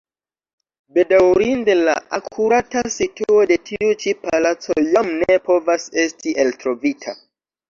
Bedaŭrinde 0.97 1.75
la 1.79 1.93
akurata 2.19 2.83
situo 2.95 3.37
de 3.51 3.59
tiu 3.69 3.93
ĉi 4.05 4.15
palaco 4.25 4.77
jam 4.97 5.13
ne 5.21 5.39
povas 5.51 5.87
esti 6.07 6.35
eltrovita. 6.47 7.19